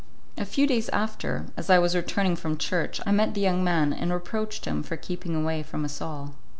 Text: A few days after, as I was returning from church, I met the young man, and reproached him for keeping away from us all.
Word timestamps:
A 0.35 0.45
few 0.45 0.65
days 0.65 0.89
after, 0.89 1.45
as 1.55 1.69
I 1.69 1.77
was 1.77 1.95
returning 1.95 2.35
from 2.35 2.57
church, 2.57 2.99
I 3.05 3.11
met 3.11 3.35
the 3.35 3.41
young 3.41 3.63
man, 3.63 3.93
and 3.93 4.11
reproached 4.11 4.65
him 4.65 4.81
for 4.81 4.97
keeping 4.97 5.35
away 5.35 5.61
from 5.61 5.85
us 5.85 6.01
all. 6.01 6.33